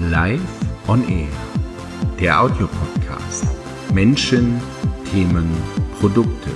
[0.00, 0.40] Live
[0.88, 1.28] on Air,
[2.18, 3.46] der Audiopodcast.
[3.92, 4.60] Menschen,
[5.12, 5.48] Themen,
[6.00, 6.50] Produkte.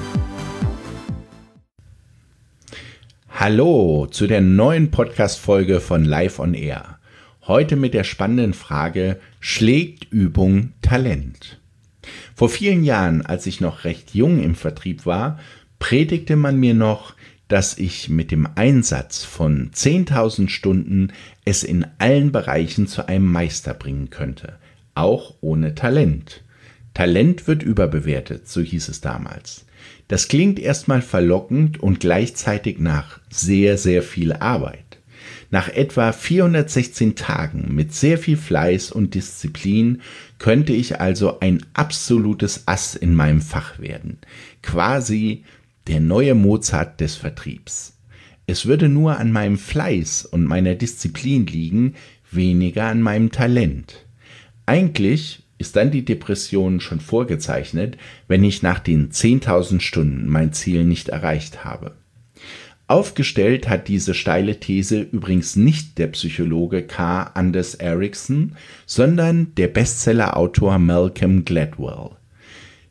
[3.29, 6.99] Hallo zu der neuen Podcast-Folge von Live on Air.
[7.47, 11.61] Heute mit der spannenden Frage: Schlägt Übung Talent?
[12.35, 15.39] Vor vielen Jahren, als ich noch recht jung im Vertrieb war,
[15.79, 17.15] predigte man mir noch,
[17.49, 21.13] dass ich mit dem Einsatz von 10.000 Stunden
[21.45, 24.59] es in allen Bereichen zu einem Meister bringen könnte,
[24.95, 26.43] auch ohne Talent.
[26.95, 29.65] Talent wird überbewertet, so hieß es damals.
[30.09, 34.99] Das klingt erstmal verlockend und gleichzeitig nach sehr, sehr viel Arbeit.
[35.51, 40.03] Nach etwa 416 Tagen mit sehr viel Fleiß und Disziplin
[40.39, 44.19] könnte ich also ein absolutes Ass in meinem Fach werden.
[44.63, 45.45] Quasi
[45.89, 47.99] der neue Mozart des Vertriebs.
[48.47, 51.95] Es würde nur an meinem Fleiß und meiner Disziplin liegen,
[52.31, 54.07] weniger an meinem Talent.
[54.67, 57.97] Eigentlich ist dann die Depression schon vorgezeichnet,
[58.29, 61.97] wenn ich nach den 10.000 Stunden mein Ziel nicht erreicht habe.
[62.87, 67.25] Aufgestellt hat diese steile These übrigens nicht der Psychologe K.
[67.35, 72.18] Anders Ericsson, sondern der Bestsellerautor Malcolm Gladwell.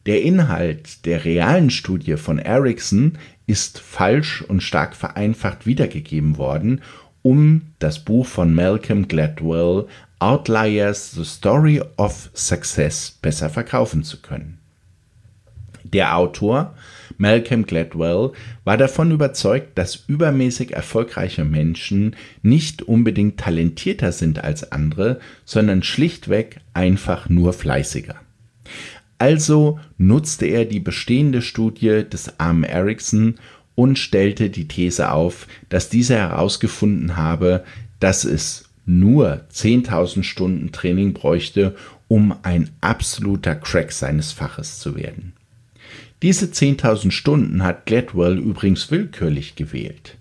[0.07, 6.81] Der Inhalt der realen Studie von Ericsson ist falsch und stark vereinfacht wiedergegeben worden,
[7.23, 9.85] um das Buch von Malcolm Gladwell
[10.19, 14.59] Outliers The Story of Success besser verkaufen zu können.
[15.83, 16.73] Der Autor
[17.17, 18.31] Malcolm Gladwell
[18.63, 26.61] war davon überzeugt, dass übermäßig erfolgreiche Menschen nicht unbedingt talentierter sind als andere, sondern schlichtweg
[26.73, 28.15] einfach nur fleißiger.
[29.17, 33.35] Also nutzte er die bestehende Studie des armen Ericsson
[33.75, 37.63] und stellte die These auf, dass dieser herausgefunden habe,
[37.99, 41.75] dass es nur 10.000 Stunden Training bräuchte,
[42.07, 45.33] um ein absoluter Crack seines Faches zu werden.
[46.21, 50.17] Diese 10.000 Stunden hat Gladwell übrigens willkürlich gewählt.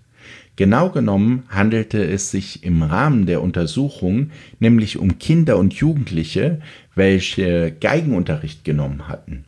[0.57, 6.61] Genau genommen handelte es sich im Rahmen der Untersuchung nämlich um Kinder und Jugendliche,
[6.97, 9.45] welche Geigenunterricht genommen hatten.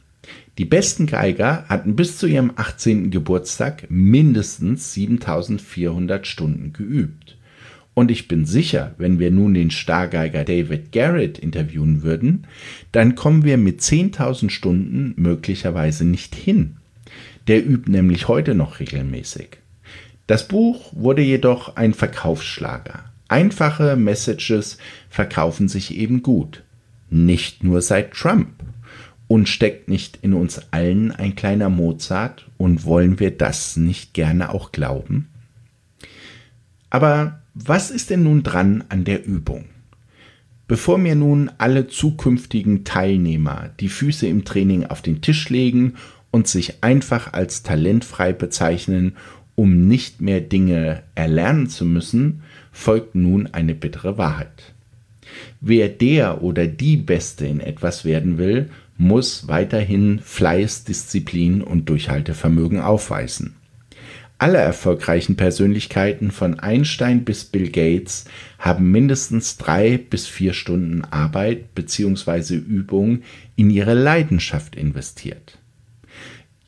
[0.58, 3.12] Die besten Geiger hatten bis zu ihrem 18.
[3.12, 7.38] Geburtstag mindestens 7400 Stunden geübt.
[7.94, 12.46] Und ich bin sicher, wenn wir nun den Stargeiger David Garrett interviewen würden,
[12.92, 16.78] dann kommen wir mit 10.000 Stunden möglicherweise nicht hin.
[17.48, 19.58] Der übt nämlich heute noch regelmäßig.
[20.28, 23.06] Das Buch wurde jedoch ein Verkaufsschlager.
[23.28, 24.78] Einfache Messages
[25.10, 26.64] verkaufen sich eben gut.
[27.10, 28.50] Nicht nur seit Trump.
[29.28, 34.50] Und steckt nicht in uns allen ein kleiner Mozart und wollen wir das nicht gerne
[34.50, 35.28] auch glauben?
[36.90, 39.66] Aber was ist denn nun dran an der Übung?
[40.68, 45.96] Bevor mir nun alle zukünftigen Teilnehmer die Füße im Training auf den Tisch legen
[46.32, 49.16] und sich einfach als talentfrei bezeichnen
[49.60, 54.74] um nicht mehr Dinge erlernen zu müssen, folgt nun eine bittere Wahrheit.
[55.62, 62.82] Wer der oder die Beste in etwas werden will, muss weiterhin Fleiß, Disziplin und Durchhaltevermögen
[62.82, 63.56] aufweisen.
[64.42, 68.24] Alle erfolgreichen Persönlichkeiten von Einstein bis Bill Gates
[68.58, 72.56] haben mindestens drei bis vier Stunden Arbeit bzw.
[72.56, 73.24] Übung
[73.58, 75.58] in ihre Leidenschaft investiert.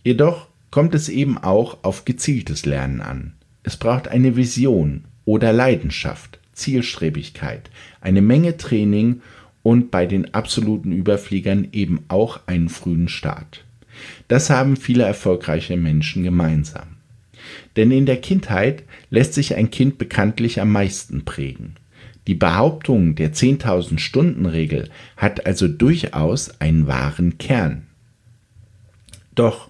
[0.03, 3.33] Jedoch kommt es eben auch auf gezieltes Lernen an.
[3.63, 7.69] Es braucht eine Vision oder Leidenschaft, Zielstrebigkeit,
[8.01, 9.21] eine Menge Training
[9.63, 13.63] und bei den absoluten Überfliegern eben auch einen frühen Start.
[14.27, 16.97] Das haben viele erfolgreiche Menschen gemeinsam.
[17.75, 21.75] Denn in der Kindheit lässt sich ein Kind bekanntlich am meisten prägen.
[22.27, 27.87] Die Behauptung der 10.000 Stunden Regel hat also durchaus einen wahren Kern.
[29.33, 29.69] Doch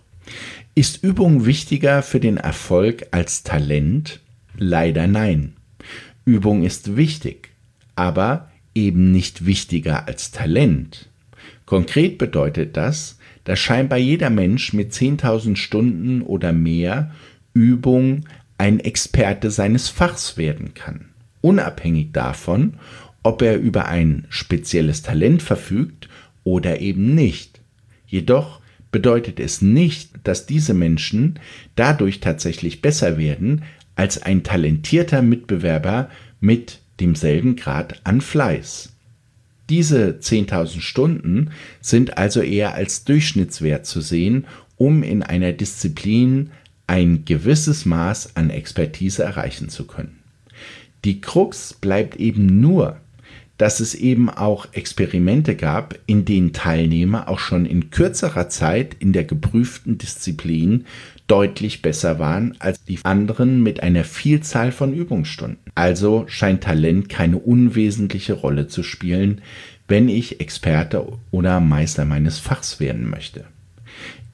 [0.76, 4.20] ist Übung wichtiger für den Erfolg als Talent?
[4.58, 5.54] Leider nein.
[6.32, 7.50] Übung ist wichtig,
[7.96, 11.10] aber eben nicht wichtiger als Talent.
[11.66, 17.12] Konkret bedeutet das, dass scheinbar jeder Mensch mit 10.000 Stunden oder mehr
[17.54, 18.24] Übung
[18.58, 21.10] ein Experte seines Fachs werden kann,
[21.42, 22.76] unabhängig davon,
[23.24, 26.08] ob er über ein spezielles Talent verfügt
[26.46, 27.60] oder eben nicht.
[28.08, 31.40] Jedoch bedeutet es nicht, dass diese Menschen
[31.76, 33.64] dadurch tatsächlich besser werden
[33.96, 36.10] als ein talentierter Mitbewerber
[36.40, 38.94] mit demselben Grad an Fleiß.
[39.70, 44.46] Diese 10.000 Stunden sind also eher als Durchschnittswert zu sehen,
[44.76, 46.52] um in einer Disziplin
[46.88, 50.20] ein gewisses Maß an Expertise erreichen zu können.
[51.06, 52.98] Die Krux bleibt eben nur,
[53.62, 59.14] dass es eben auch Experimente gab, in denen Teilnehmer auch schon in kürzerer Zeit in
[59.14, 60.86] der geprüften Disziplin
[61.28, 65.60] deutlich besser waren als die anderen mit einer Vielzahl von Übungsstunden.
[65.76, 69.42] Also scheint Talent keine unwesentliche Rolle zu spielen,
[69.88, 73.44] wenn ich Experte oder Meister meines Fachs werden möchte.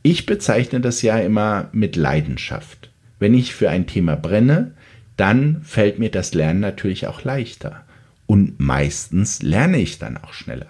[0.03, 2.91] Ich bezeichne das ja immer mit Leidenschaft.
[3.19, 4.71] Wenn ich für ein Thema brenne,
[5.18, 7.83] dann fällt mir das Lernen natürlich auch leichter.
[8.27, 10.68] Und meistens lerne ich dann auch schneller.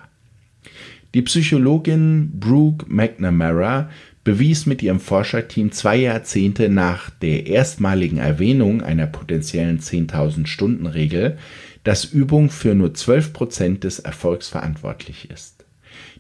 [1.14, 3.90] Die Psychologin Brooke McNamara
[4.24, 11.38] bewies mit ihrem Forscherteam zwei Jahrzehnte nach der erstmaligen Erwähnung einer potenziellen 10.000 Stunden Regel,
[11.84, 15.66] dass Übung für nur 12% des Erfolgs verantwortlich ist.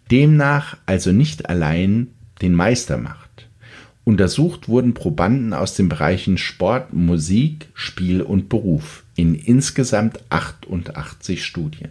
[0.09, 2.07] Demnach also nicht allein
[2.41, 3.46] den Meister macht.
[4.07, 11.89] Untersucht wurden Probanden aus den Bereichen Sport, Musik, Spiel und Beruf in insgesamt 88 Studien.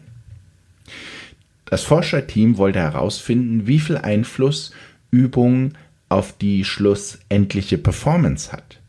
[1.67, 4.73] Das Forscherteam wollte herausfinden, wie viel Einfluss
[5.11, 5.73] Übung
[6.09, 8.81] auf die schlussendliche Performance hat.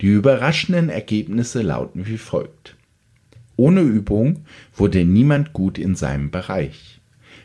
[0.00, 2.76] Die überraschenden Ergebnisse lauten wie folgt.
[3.56, 4.44] Ohne Übung
[4.76, 7.00] wurde niemand gut in seinem Bereich.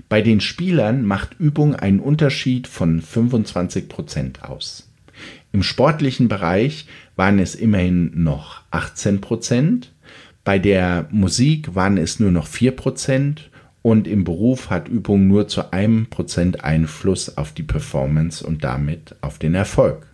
[0.09, 4.92] Bei den Spielern macht Übung einen Unterschied von 25 Prozent aus.
[5.51, 9.91] Im sportlichen Bereich waren es immerhin noch 18 Prozent,
[10.43, 13.49] bei der Musik waren es nur noch 4 Prozent
[13.81, 19.15] und im Beruf hat Übung nur zu einem Prozent Einfluss auf die Performance und damit
[19.21, 20.07] auf den Erfolg.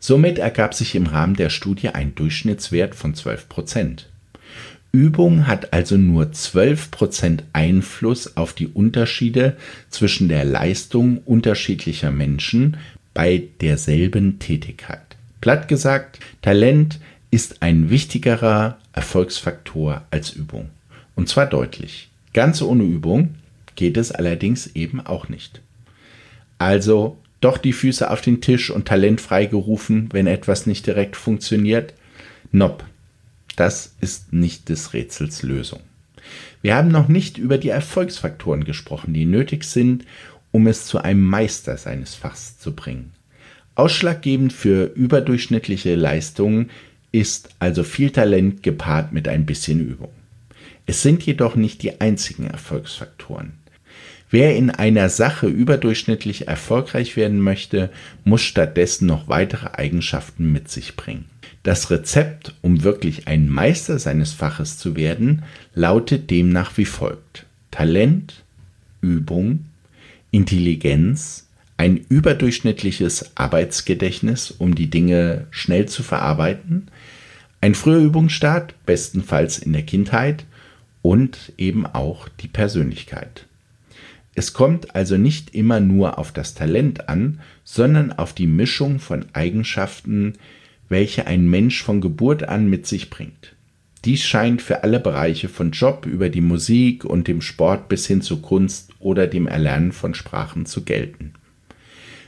[0.00, 4.08] Somit ergab sich im Rahmen der Studie ein Durchschnittswert von 12 Prozent.
[4.92, 9.56] Übung hat also nur 12 Prozent Einfluss auf die Unterschiede
[9.90, 12.78] zwischen der Leistung unterschiedlicher Menschen
[13.18, 15.16] bei derselben Tätigkeit.
[15.40, 17.00] Platt gesagt, Talent
[17.32, 20.70] ist ein wichtigerer Erfolgsfaktor als Übung.
[21.16, 22.10] Und zwar deutlich.
[22.32, 23.34] Ganz ohne Übung
[23.74, 25.60] geht es allerdings eben auch nicht.
[26.58, 31.94] Also doch die Füße auf den Tisch und Talent freigerufen, wenn etwas nicht direkt funktioniert?
[32.52, 32.84] Nope.
[33.56, 35.80] Das ist nicht des Rätsels Lösung.
[36.62, 40.04] Wir haben noch nicht über die Erfolgsfaktoren gesprochen, die nötig sind,
[40.52, 43.12] um es zu einem Meister seines Fachs zu bringen.
[43.74, 46.70] Ausschlaggebend für überdurchschnittliche Leistungen
[47.12, 50.10] ist also viel Talent gepaart mit ein bisschen Übung.
[50.86, 53.52] Es sind jedoch nicht die einzigen Erfolgsfaktoren.
[54.30, 57.90] Wer in einer Sache überdurchschnittlich erfolgreich werden möchte,
[58.24, 61.24] muss stattdessen noch weitere Eigenschaften mit sich bringen.
[61.62, 67.46] Das Rezept, um wirklich ein Meister seines Faches zu werden, lautet demnach wie folgt.
[67.70, 68.42] Talent,
[69.00, 69.66] Übung,
[70.30, 76.88] Intelligenz, ein überdurchschnittliches Arbeitsgedächtnis, um die Dinge schnell zu verarbeiten,
[77.60, 80.44] ein früher Übungsstart, bestenfalls in der Kindheit,
[81.02, 83.46] und eben auch die Persönlichkeit.
[84.34, 89.26] Es kommt also nicht immer nur auf das Talent an, sondern auf die Mischung von
[89.32, 90.34] Eigenschaften,
[90.88, 93.54] welche ein Mensch von Geburt an mit sich bringt.
[94.04, 98.22] Dies scheint für alle Bereiche von Job über die Musik und dem Sport bis hin
[98.22, 101.34] zur Kunst oder dem Erlernen von Sprachen zu gelten.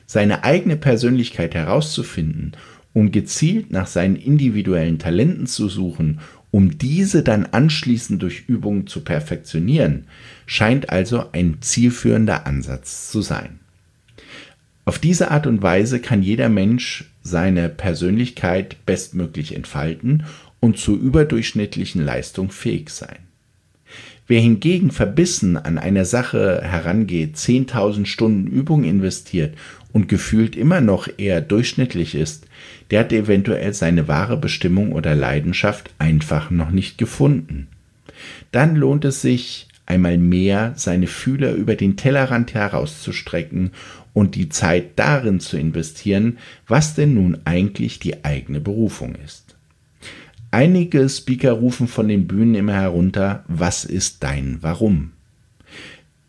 [0.06, 2.52] Seine eigene Persönlichkeit herauszufinden,
[2.92, 6.20] um gezielt nach seinen individuellen Talenten zu suchen
[6.50, 10.06] um diese dann anschließend durch Übungen zu perfektionieren,
[10.46, 13.59] scheint also ein zielführender Ansatz zu sein.
[14.84, 20.24] Auf diese Art und Weise kann jeder Mensch seine Persönlichkeit bestmöglich entfalten
[20.58, 23.18] und zur überdurchschnittlichen Leistung fähig sein.
[24.26, 29.56] Wer hingegen verbissen an einer Sache herangeht, 10.000 Stunden Übung investiert
[29.92, 32.46] und gefühlt immer noch eher durchschnittlich ist,
[32.92, 37.66] der hat eventuell seine wahre Bestimmung oder Leidenschaft einfach noch nicht gefunden.
[38.52, 43.72] Dann lohnt es sich, einmal mehr seine Fühler über den Tellerrand herauszustrecken
[44.12, 49.56] und die Zeit darin zu investieren, was denn nun eigentlich die eigene Berufung ist.
[50.52, 55.10] Einige Speaker rufen von den Bühnen immer herunter, was ist dein Warum?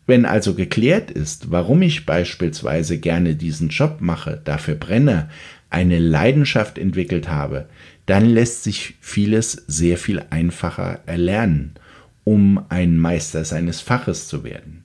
[0.06, 5.30] Wenn also geklärt ist, warum ich beispielsweise gerne diesen Job mache, dafür brenne,
[5.70, 7.66] eine Leidenschaft entwickelt habe,
[8.06, 11.74] dann lässt sich vieles sehr viel einfacher erlernen,
[12.24, 14.84] um ein Meister seines Faches zu werden.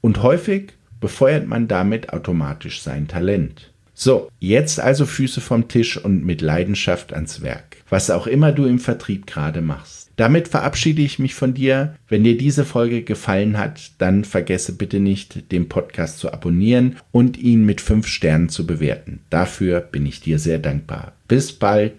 [0.00, 3.72] Und häufig befeuert man damit automatisch sein Talent.
[3.94, 8.64] So, jetzt also Füße vom Tisch und mit Leidenschaft ans Werk, was auch immer du
[8.64, 10.10] im Vertrieb gerade machst.
[10.16, 11.94] Damit verabschiede ich mich von dir.
[12.08, 17.38] Wenn dir diese Folge gefallen hat, dann vergesse bitte nicht, den Podcast zu abonnieren und
[17.38, 19.20] ihn mit fünf Sternen zu bewerten.
[19.30, 21.12] Dafür bin ich dir sehr dankbar.
[21.28, 21.94] Bis bald.